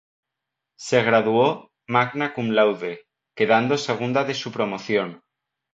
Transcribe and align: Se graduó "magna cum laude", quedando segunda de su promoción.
Se 0.79 1.03
graduó 1.03 1.69
"magna 1.85 2.33
cum 2.33 2.49
laude", 2.55 3.05
quedando 3.35 3.77
segunda 3.77 4.23
de 4.23 4.33
su 4.33 4.51
promoción. 4.51 5.21